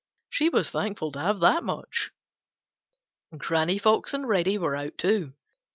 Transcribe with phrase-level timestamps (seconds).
[0.31, 2.09] She was thankful to have that much.
[3.37, 5.33] Granny Fox and Reddy were out too.